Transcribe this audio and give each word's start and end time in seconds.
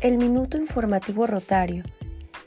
El 0.00 0.16
Minuto 0.16 0.56
Informativo 0.56 1.26
Rotario 1.26 1.84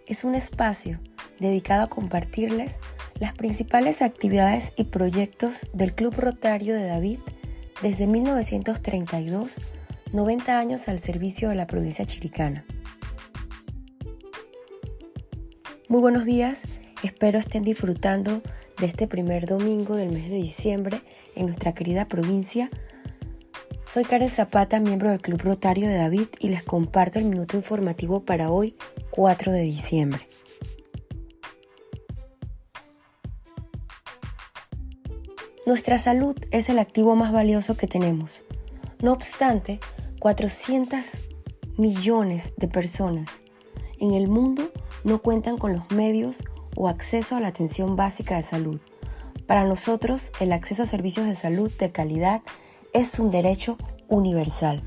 es 0.07 0.23
un 0.23 0.33
espacio 0.33 0.99
dedicado 1.39 1.83
a 1.83 1.87
compartirles 1.87 2.79
las 3.19 3.33
principales 3.33 4.01
actividades 4.01 4.73
y 4.75 4.85
proyectos 4.85 5.67
del 5.71 5.93
Club 5.93 6.15
Rotario 6.17 6.73
de 6.73 6.87
David 6.87 7.19
desde 7.83 8.07
1932, 8.07 9.57
90 10.13 10.57
años 10.57 10.87
al 10.87 10.97
servicio 10.97 11.49
de 11.49 11.55
la 11.55 11.67
provincia 11.67 12.05
chiricana. 12.05 12.65
Muy 15.87 16.01
buenos 16.01 16.25
días, 16.25 16.63
espero 17.03 17.37
estén 17.37 17.61
disfrutando 17.61 18.41
de 18.79 18.87
este 18.87 19.05
primer 19.05 19.45
domingo 19.45 19.95
del 19.95 20.11
mes 20.11 20.27
de 20.27 20.37
diciembre 20.37 21.01
en 21.35 21.45
nuestra 21.45 21.73
querida 21.75 22.07
provincia 22.07 22.71
soy 23.93 24.05
Karen 24.05 24.27
Zapata, 24.27 24.79
miembro 24.79 25.11
del 25.11 25.21
Club 25.21 25.39
Rotario 25.43 25.87
de 25.87 25.93
David 25.93 26.25
y 26.39 26.49
les 26.49 26.63
comparto 26.63 27.19
el 27.19 27.25
minuto 27.25 27.57
informativo 27.57 28.21
para 28.21 28.49
hoy, 28.49 28.75
4 29.11 29.51
de 29.51 29.61
diciembre. 29.61 30.27
Nuestra 35.67 35.99
salud 35.99 36.35
es 36.49 36.69
el 36.69 36.79
activo 36.79 37.13
más 37.13 37.31
valioso 37.31 37.77
que 37.77 37.85
tenemos. 37.85 38.41
No 38.99 39.11
obstante, 39.13 39.79
400 40.17 41.05
millones 41.77 42.53
de 42.57 42.67
personas 42.67 43.29
en 43.99 44.15
el 44.15 44.27
mundo 44.27 44.71
no 45.03 45.21
cuentan 45.21 45.59
con 45.59 45.71
los 45.71 45.91
medios 45.91 46.43
o 46.75 46.87
acceso 46.87 47.35
a 47.35 47.41
la 47.41 47.49
atención 47.49 47.95
básica 47.95 48.37
de 48.37 48.41
salud. 48.41 48.79
Para 49.45 49.65
nosotros, 49.65 50.31
el 50.39 50.51
acceso 50.51 50.81
a 50.81 50.87
servicios 50.87 51.27
de 51.27 51.35
salud 51.35 51.71
de 51.77 51.91
calidad 51.91 52.41
es 52.93 53.19
un 53.19 53.31
derecho 53.31 53.77
universal. 54.07 54.83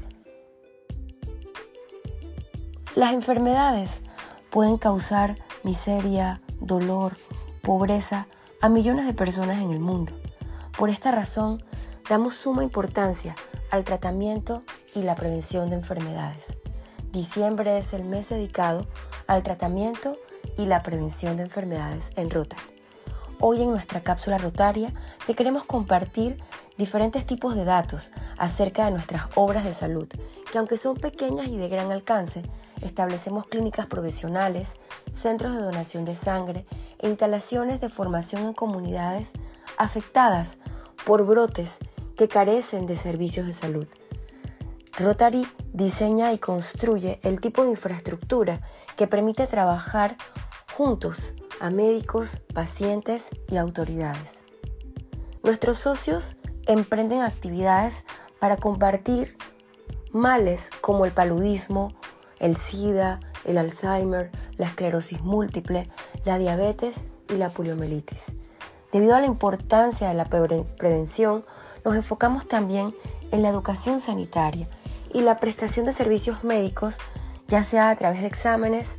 Las 2.94 3.12
enfermedades 3.12 4.00
pueden 4.50 4.78
causar 4.78 5.36
miseria, 5.64 6.40
dolor, 6.60 7.16
pobreza 7.62 8.26
a 8.60 8.68
millones 8.68 9.06
de 9.06 9.12
personas 9.12 9.60
en 9.60 9.70
el 9.70 9.80
mundo. 9.80 10.12
Por 10.78 10.90
esta 10.90 11.10
razón, 11.10 11.62
damos 12.08 12.36
suma 12.36 12.62
importancia 12.62 13.34
al 13.70 13.84
tratamiento 13.84 14.62
y 14.94 15.02
la 15.02 15.14
prevención 15.14 15.70
de 15.70 15.76
enfermedades. 15.76 16.56
Diciembre 17.12 17.78
es 17.78 17.92
el 17.92 18.04
mes 18.04 18.28
dedicado 18.28 18.86
al 19.26 19.42
tratamiento 19.42 20.16
y 20.56 20.66
la 20.66 20.82
prevención 20.82 21.36
de 21.36 21.44
enfermedades 21.44 22.10
en 22.16 22.30
Rotary. 22.30 22.75
Hoy 23.38 23.60
en 23.60 23.70
nuestra 23.70 24.00
cápsula 24.00 24.38
rotaria 24.38 24.92
te 25.26 25.34
queremos 25.34 25.64
compartir 25.64 26.38
diferentes 26.78 27.26
tipos 27.26 27.54
de 27.54 27.66
datos 27.66 28.10
acerca 28.38 28.86
de 28.86 28.92
nuestras 28.92 29.24
obras 29.34 29.64
de 29.64 29.74
salud, 29.74 30.08
que 30.50 30.56
aunque 30.58 30.78
son 30.78 30.96
pequeñas 30.96 31.48
y 31.48 31.58
de 31.58 31.68
gran 31.68 31.92
alcance, 31.92 32.42
establecemos 32.80 33.46
clínicas 33.46 33.86
profesionales, 33.86 34.72
centros 35.14 35.54
de 35.54 35.60
donación 35.60 36.06
de 36.06 36.14
sangre 36.14 36.64
e 36.98 37.08
instalaciones 37.08 37.82
de 37.82 37.90
formación 37.90 38.46
en 38.46 38.54
comunidades 38.54 39.30
afectadas 39.76 40.56
por 41.04 41.26
brotes 41.26 41.76
que 42.16 42.28
carecen 42.28 42.86
de 42.86 42.96
servicios 42.96 43.46
de 43.46 43.52
salud. 43.52 43.86
Rotary 44.98 45.46
diseña 45.74 46.32
y 46.32 46.38
construye 46.38 47.20
el 47.22 47.40
tipo 47.40 47.64
de 47.64 47.70
infraestructura 47.70 48.60
que 48.96 49.06
permite 49.06 49.46
trabajar 49.46 50.16
juntos 50.74 51.34
a 51.60 51.70
médicos, 51.70 52.38
pacientes 52.52 53.24
y 53.48 53.56
autoridades. 53.56 54.38
Nuestros 55.42 55.78
socios 55.78 56.36
emprenden 56.66 57.22
actividades 57.22 58.04
para 58.38 58.56
compartir 58.56 59.36
males 60.12 60.68
como 60.80 61.06
el 61.06 61.12
paludismo, 61.12 61.94
el 62.38 62.56
SIDA, 62.56 63.20
el 63.44 63.58
Alzheimer, 63.58 64.30
la 64.56 64.66
esclerosis 64.66 65.20
múltiple, 65.22 65.88
la 66.24 66.38
diabetes 66.38 66.96
y 67.28 67.34
la 67.34 67.48
poliomielitis. 67.48 68.20
Debido 68.92 69.14
a 69.14 69.20
la 69.20 69.26
importancia 69.26 70.08
de 70.08 70.14
la 70.14 70.24
prevención, 70.26 71.44
nos 71.84 71.94
enfocamos 71.94 72.48
también 72.48 72.94
en 73.30 73.42
la 73.42 73.48
educación 73.48 74.00
sanitaria 74.00 74.66
y 75.12 75.20
la 75.20 75.38
prestación 75.38 75.86
de 75.86 75.92
servicios 75.92 76.44
médicos, 76.44 76.96
ya 77.48 77.62
sea 77.62 77.90
a 77.90 77.96
través 77.96 78.22
de 78.22 78.26
exámenes 78.26 78.96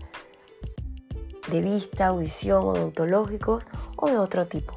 de 1.50 1.62
vista, 1.62 2.08
audición, 2.08 2.64
odontológicos 2.64 3.64
o 3.96 4.08
de 4.08 4.18
otro 4.18 4.48
tipo. 4.48 4.76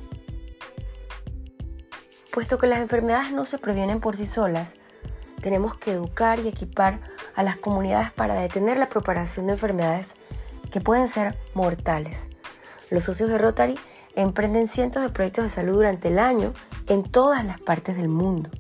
Puesto 2.33 2.59
que 2.59 2.67
las 2.67 2.81
enfermedades 2.81 3.33
no 3.33 3.45
se 3.45 3.59
previenen 3.59 4.01
por 4.01 4.17
sí 4.17 4.27
solas, 4.27 4.75
tenemos 5.41 5.77
que 5.77 5.93
educar 5.93 6.39
y 6.41 6.49
equipar 6.49 7.01
a 7.35 7.43
las 7.43 7.57
comunidades 7.57 8.13
para 8.13 8.35
detener 8.35 8.77
la 8.77 8.89
propagación 8.89 9.47
de 9.47 9.55
enfermedades 9.55 10.07
que 10.71 10.81
pueden 10.81 11.09
ser 11.09 11.39
mortales. 11.55 12.19
Los 12.91 13.05
socios 13.05 13.31
de 13.31 13.39
Rotary 13.39 13.79
emprenden 14.15 14.69
cientos 14.69 15.03
de 15.03 15.09
proyectos 15.09 15.45
de 15.45 15.51
salud 15.51 15.75
durante 15.75 16.09
el 16.09 16.19
año 16.19 16.53
en 16.89 17.03
todas 17.03 17.45
las 17.45 17.61
partes 17.61 17.97
del 17.97 18.09
mundo. 18.09 18.51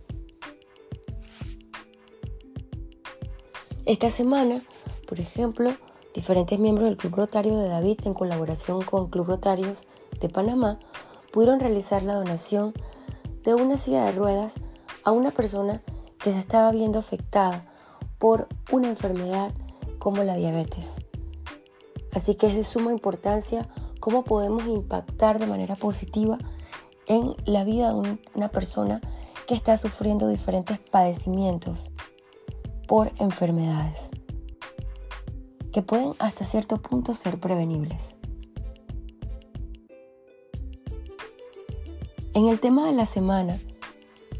Esta 3.86 4.10
semana, 4.10 4.60
por 5.08 5.20
ejemplo, 5.20 5.72
diferentes 6.14 6.58
miembros 6.58 6.88
del 6.88 6.96
Club 6.96 7.14
Rotario 7.16 7.56
de 7.58 7.68
David, 7.68 8.00
en 8.04 8.14
colaboración 8.14 8.82
con 8.82 9.08
Club 9.08 9.26
Rotarios 9.26 9.78
de 10.20 10.28
Panamá, 10.28 10.78
pudieron 11.32 11.60
realizar 11.60 12.02
la 12.02 12.14
donación 12.14 12.72
de 13.44 13.54
una 13.54 13.76
silla 13.76 14.04
de 14.04 14.12
ruedas 14.12 14.54
a 15.04 15.12
una 15.12 15.30
persona 15.30 15.82
que 16.18 16.32
se 16.32 16.38
estaba 16.38 16.70
viendo 16.72 16.98
afectada 16.98 17.64
por 18.18 18.48
una 18.70 18.88
enfermedad 18.88 19.52
como 19.98 20.22
la 20.24 20.36
diabetes. 20.36 20.96
Así 22.12 22.34
que 22.34 22.48
es 22.48 22.54
de 22.54 22.64
suma 22.64 22.92
importancia 22.92 23.68
cómo 24.00 24.24
podemos 24.24 24.66
impactar 24.66 25.38
de 25.38 25.46
manera 25.46 25.76
positiva 25.76 26.38
en 27.06 27.34
la 27.44 27.64
vida 27.64 27.92
de 27.92 28.18
una 28.34 28.48
persona 28.48 29.00
que 29.46 29.54
está 29.54 29.76
sufriendo 29.76 30.28
diferentes 30.28 30.78
padecimientos 30.78 31.90
por 32.86 33.10
enfermedades 33.18 34.10
que 35.72 35.82
pueden 35.82 36.12
hasta 36.18 36.44
cierto 36.44 36.78
punto 36.78 37.14
ser 37.14 37.38
prevenibles. 37.38 38.14
En 42.34 42.48
el 42.48 42.60
tema 42.60 42.86
de 42.86 42.92
la 42.92 43.06
semana, 43.06 43.58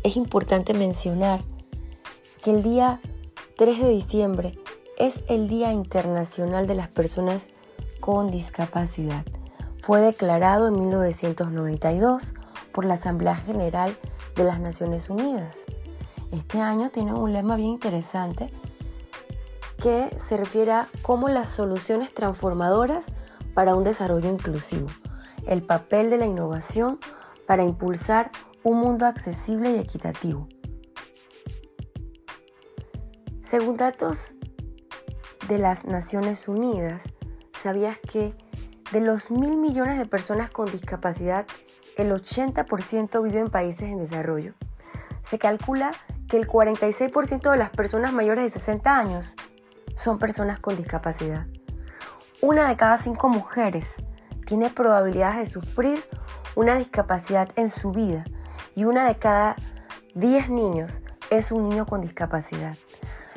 es 0.03 0.17
importante 0.17 0.75
mencionar 0.75 1.41
que 2.43 2.51
el 2.51 2.63
día 2.63 3.01
3 3.57 3.81
de 3.81 3.89
diciembre 3.89 4.59
es 4.97 5.25
el 5.29 5.49
Día 5.49 5.73
Internacional 5.73 6.67
de 6.67 6.75
las 6.75 6.89
Personas 6.89 7.49
con 8.01 8.31
Discapacidad. 8.31 9.25
Fue 9.83 10.01
declarado 10.01 10.69
en 10.69 10.79
1992 10.79 12.35
por 12.73 12.85
la 12.85 12.95
Asamblea 12.95 13.35
General 13.35 13.97
de 14.37 14.45
las 14.45 14.61
Naciones 14.61 15.11
Unidas. 15.11 15.65
Este 16.33 16.61
año 16.61 16.91
tiene 16.91 17.13
un 17.13 17.33
lema 17.33 17.57
bien 17.57 17.71
interesante 17.71 18.51
que 19.81 20.15
se 20.19 20.37
refiere 20.37 20.73
a 20.73 20.89
cómo 21.03 21.29
las 21.29 21.49
soluciones 21.49 22.15
transformadoras 22.15 23.07
para 23.55 23.75
un 23.75 23.83
desarrollo 23.83 24.31
inclusivo, 24.31 24.89
el 25.47 25.63
papel 25.63 26.11
de 26.11 26.19
la 26.19 26.27
innovación 26.27 27.01
para 27.47 27.65
impulsar 27.65 28.31
un 28.63 28.79
mundo 28.79 29.07
accesible 29.07 29.73
y 29.73 29.79
equitativo. 29.79 30.49
Según 33.41 33.77
datos 33.77 34.35
de 35.49 35.59
las 35.59 35.85
Naciones 35.85 36.47
Unidas, 36.47 37.05
¿sabías 37.59 37.99
que 37.99 38.35
de 38.93 39.01
los 39.01 39.31
mil 39.31 39.57
millones 39.57 39.99
de 39.99 40.07
personas 40.07 40.51
con 40.51 40.71
discapacidad, 40.71 41.47
el 41.97 42.13
80% 42.13 43.23
vive 43.23 43.41
en 43.41 43.51
países 43.51 43.89
en 43.89 43.99
desarrollo? 43.99 44.55
Se 45.25 45.39
calcula 45.39 45.93
que 46.29 46.37
el 46.37 46.47
46% 46.47 47.51
de 47.51 47.57
las 47.57 47.71
personas 47.71 48.13
mayores 48.13 48.45
de 48.45 48.51
60 48.51 48.97
años 48.97 49.35
son 49.97 50.19
personas 50.19 50.61
con 50.61 50.77
discapacidad. 50.77 51.47
Una 52.43 52.69
de 52.69 52.77
cada 52.77 52.97
cinco 52.97 53.29
mujeres 53.29 53.97
tiene 54.47 54.71
probabilidades 54.71 55.39
de 55.39 55.47
sufrir 55.47 56.05
una 56.57 56.77
discapacidad 56.77 57.51
en 57.57 57.71
su 57.71 57.93
vida 57.93 58.25
y 58.75 58.85
una 58.85 59.07
de 59.07 59.17
cada 59.17 59.57
10 60.15 60.51
niños 60.51 61.03
es 61.31 61.53
un 61.53 61.69
niño 61.69 61.87
con 61.87 62.01
discapacidad. 62.01 62.77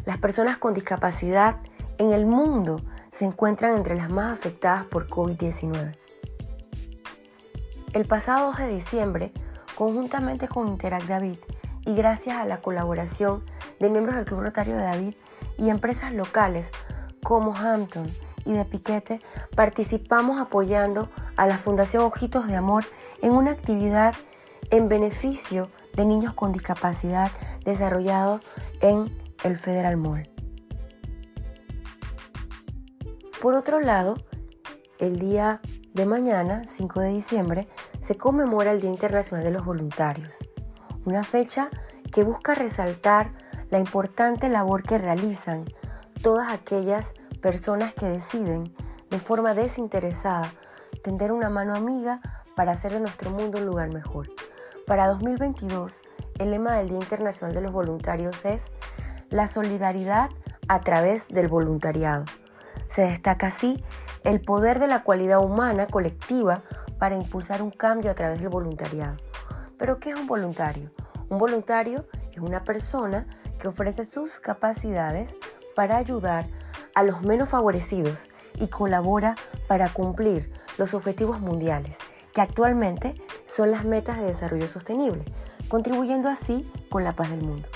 Las 0.06 0.18
personas 0.18 0.58
con 0.58 0.74
discapacidad 0.74 1.58
en 1.98 2.14
el 2.14 2.26
mundo 2.26 2.82
se 3.12 3.26
encuentran 3.26 3.76
entre 3.78 3.96
las 3.96 4.10
más 4.10 4.40
afectadas 4.40 4.86
por 4.86 5.08
COVID-19. 5.08 5.98
El 7.94 8.06
pasado 8.06 8.48
2 8.48 8.58
de 8.58 8.68
diciembre, 8.70 9.34
conjuntamente 9.76 10.48
con 10.48 10.68
Interact 10.68 11.08
David 11.08 11.38
y 11.86 11.96
gracias 11.96 12.38
a 12.38 12.46
la 12.46 12.62
colaboración 12.62 13.44
de 13.80 13.90
miembros 13.90 14.16
del 14.16 14.26
Club 14.26 14.42
Rotario 14.42 14.76
de 14.76 14.84
David 14.84 15.16
y 15.58 15.70
empresas 15.70 16.14
locales 16.14 16.72
como 17.22 17.56
Hampton, 17.56 18.10
y 18.46 18.54
de 18.54 18.66
Piquete 18.66 19.22
participamos 19.56 20.40
apoyando 20.40 21.10
a 21.36 21.48
la 21.48 21.58
Fundación 21.58 22.04
Ojitos 22.04 22.48
de 22.48 22.56
Amor 22.56 22.86
en 23.22 23.32
una 23.32 23.52
actividad 23.52 24.16
en 24.70 24.90
beneficio 24.90 25.70
de 25.96 26.06
niños 26.06 26.34
con 26.34 26.52
discapacidad 26.52 27.32
desarrollado 27.64 28.40
en 28.82 29.12
el 29.44 29.56
Federal 29.56 29.98
Mall. 29.98 30.30
Por 33.42 33.56
otro 33.56 33.80
lado, 33.80 34.18
el 35.00 35.20
día 35.20 35.62
de 35.94 36.06
mañana, 36.06 36.64
5 36.68 37.02
de 37.02 37.10
diciembre, 37.10 37.68
se 38.02 38.16
conmemora 38.16 38.72
el 38.72 38.82
Día 38.82 38.90
Internacional 38.90 39.44
de 39.44 39.52
los 39.52 39.66
Voluntarios, 39.66 40.34
una 41.06 41.24
fecha 41.24 41.70
que 42.12 42.24
busca 42.24 42.54
resaltar 42.54 43.32
la 43.70 43.80
importante 43.80 44.50
labor 44.50 44.84
que 44.84 44.98
realizan 44.98 45.66
todas 46.22 46.52
aquellas 46.52 47.14
personas 47.42 47.94
que 47.94 48.06
deciden 48.06 48.74
de 49.10 49.20
forma 49.20 49.54
desinteresada 49.54 50.54
tender 51.04 51.32
una 51.32 51.50
mano 51.50 51.76
amiga 51.76 52.20
para 52.56 52.72
hacer 52.72 52.94
de 52.94 53.00
nuestro 53.00 53.30
mundo 53.32 53.58
un 53.58 53.66
lugar 53.66 53.94
mejor. 53.94 54.30
Para 54.88 55.08
2022, 55.08 56.02
el 56.40 56.52
lema 56.52 56.76
del 56.76 56.90
Día 56.90 57.00
Internacional 57.00 57.54
de 57.54 57.62
los 57.62 57.72
Voluntarios 57.72 58.46
es 58.46 58.66
la 59.30 59.48
solidaridad 59.48 60.30
a 60.68 60.82
través 60.82 61.28
del 61.28 61.48
voluntariado. 61.48 62.26
Se 62.90 63.04
destaca 63.04 63.48
así 63.48 63.84
el 64.24 64.42
poder 64.42 64.80
de 64.80 64.88
la 64.88 65.04
cualidad 65.04 65.44
humana 65.44 65.88
colectiva 65.88 66.62
para 67.00 67.16
impulsar 67.16 67.62
un 67.62 67.72
cambio 67.72 68.12
a 68.12 68.16
través 68.16 68.40
del 68.40 68.50
voluntariado. 68.50 69.18
Pero 69.78 70.00
¿qué 70.00 70.12
es 70.12 70.16
un 70.16 70.28
voluntario? 70.28 70.90
Un 71.30 71.38
voluntario 71.38 72.06
es 72.32 72.40
una 72.40 72.64
persona 72.64 73.28
que 73.60 73.68
ofrece 73.68 74.04
sus 74.04 74.40
capacidades 74.40 75.36
para 75.76 75.98
ayudar 75.98 76.48
a 76.96 77.04
los 77.04 77.22
menos 77.22 77.50
favorecidos 77.50 78.30
y 78.60 78.68
colabora 78.68 79.36
para 79.68 79.90
cumplir 79.90 80.52
los 80.78 80.94
objetivos 80.94 81.42
mundiales, 81.42 81.98
que 82.34 82.42
actualmente 82.42 83.22
son 83.46 83.72
las 83.72 83.86
metas 83.86 84.18
de 84.18 84.26
desarrollo 84.26 84.68
sostenible, 84.68 85.24
contribuyendo 85.70 86.30
así 86.30 86.70
con 86.90 87.04
la 87.04 87.16
paz 87.16 87.30
del 87.30 87.42
mundo. 87.42 87.68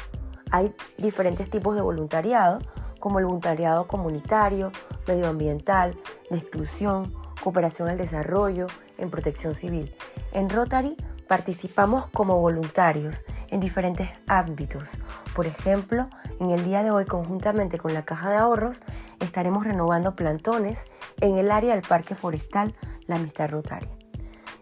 Hay 0.52 0.74
diferentes 0.98 1.50
tipos 1.50 1.76
de 1.76 1.82
voluntariado, 1.82 2.60
como 3.00 3.20
el 3.20 3.26
voluntariado 3.26 3.88
comunitario, 3.88 4.72
medioambiental, 5.08 5.98
de 6.30 6.38
exclusión, 6.38 7.14
cooperación 7.44 7.90
al 7.90 7.98
desarrollo, 7.98 8.68
en 8.98 9.10
protección 9.10 9.56
civil. 9.56 9.96
En 10.32 10.50
Rotary 10.50 10.98
participamos 11.28 12.08
como 12.08 12.40
voluntarios 12.40 13.24
en 13.50 13.60
diferentes 13.60 14.10
ámbitos. 14.28 14.90
Por 15.36 15.46
ejemplo, 15.46 16.10
en 16.40 16.52
el 16.52 16.64
día 16.64 16.84
de 16.84 16.92
hoy, 16.92 17.06
conjuntamente 17.06 17.78
con 17.78 17.94
la 17.94 18.06
Caja 18.06 18.30
de 18.30 18.38
Ahorros, 18.38 18.82
estaremos 19.20 19.66
renovando 19.66 20.16
plantones 20.16 20.86
en 21.20 21.38
el 21.38 21.52
área 21.52 21.76
del 21.76 21.88
Parque 21.88 22.16
Forestal 22.16 22.74
La 23.06 23.18
Amistad 23.18 23.50
Rotaria. 23.50 23.90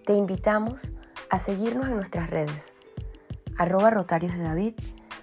Te 0.06 0.14
invitamos 0.14 0.92
a 1.30 1.40
seguirnos 1.40 1.88
en 1.88 1.96
nuestras 1.96 2.30
redes, 2.30 2.74
arroba 3.58 3.90
Rotarios 3.90 4.34
de 4.34 4.44
David, 4.44 4.74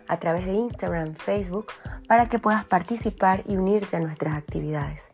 a 0.08 0.18
través 0.18 0.44
de 0.44 0.52
Instagram, 0.52 1.14
Facebook, 1.14 1.66
para 2.08 2.28
que 2.28 2.38
puedas 2.38 2.64
participar 2.64 3.42
y 3.46 3.56
unirte 3.56 3.96
a 3.96 4.00
nuestras 4.00 4.36
actividades. 4.36 5.08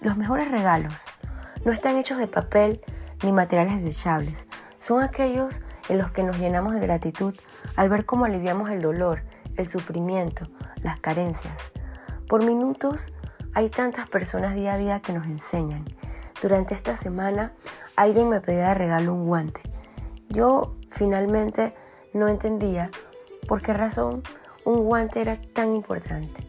Los 0.00 0.16
mejores 0.16 0.50
regalos 0.50 1.02
no 1.64 1.72
están 1.72 1.96
hechos 1.96 2.18
de 2.18 2.26
papel 2.26 2.80
ni 3.22 3.32
materiales 3.32 3.82
desechables, 3.82 4.46
son 4.84 5.02
aquellos 5.02 5.60
en 5.88 5.96
los 5.96 6.10
que 6.10 6.22
nos 6.22 6.38
llenamos 6.38 6.74
de 6.74 6.80
gratitud 6.80 7.34
al 7.74 7.88
ver 7.88 8.04
cómo 8.04 8.26
aliviamos 8.26 8.68
el 8.68 8.82
dolor, 8.82 9.22
el 9.56 9.66
sufrimiento, 9.66 10.46
las 10.82 11.00
carencias. 11.00 11.70
Por 12.28 12.44
minutos 12.44 13.10
hay 13.54 13.70
tantas 13.70 14.06
personas 14.10 14.54
día 14.54 14.74
a 14.74 14.76
día 14.76 15.00
que 15.00 15.14
nos 15.14 15.24
enseñan. 15.24 15.86
Durante 16.42 16.74
esta 16.74 16.96
semana 16.96 17.54
alguien 17.96 18.28
me 18.28 18.42
pedía 18.42 18.68
de 18.68 18.74
regalo 18.74 19.14
un 19.14 19.26
guante. 19.26 19.62
Yo 20.28 20.76
finalmente 20.90 21.72
no 22.12 22.28
entendía 22.28 22.90
por 23.48 23.62
qué 23.62 23.72
razón 23.72 24.22
un 24.66 24.84
guante 24.84 25.22
era 25.22 25.40
tan 25.54 25.74
importante. 25.74 26.46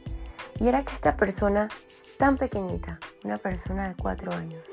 Y 0.59 0.67
era 0.67 0.83
que 0.83 0.93
esta 0.93 1.15
persona 1.15 1.69
tan 2.17 2.35
pequeñita, 2.35 2.99
una 3.23 3.37
persona 3.37 3.87
de 3.87 3.95
cuatro 3.95 4.33
años, 4.33 4.63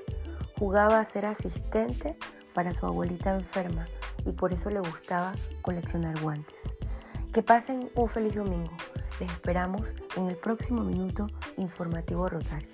jugaba 0.59 0.99
a 0.99 1.05
ser 1.05 1.27
asistente 1.27 2.17
para 2.55 2.73
su 2.73 2.87
abuelita 2.87 3.35
enferma 3.35 3.87
y 4.25 4.33
por 4.33 4.53
eso 4.53 4.71
le 4.71 4.81
gustaba 4.81 5.35
coleccionar 5.63 6.21
guantes. 6.21 6.63
Que 7.33 7.43
pasen 7.43 7.91
un 7.95 8.09
feliz 8.09 8.35
domingo. 8.35 8.73
Les 9.21 9.31
esperamos 9.31 9.95
en 10.17 10.27
el 10.29 10.37
próximo 10.37 10.83
minuto 10.83 11.27
informativo 11.57 12.29
Rotario. 12.29 12.69